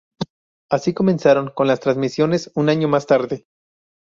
Así 0.71 0.95
comenzaron 0.95 1.51
con 1.51 1.67
las 1.67 1.79
transmisiones 1.79 2.51
un 2.55 2.69
año 2.69 2.87
más 2.87 3.05
tarde. 3.05 3.45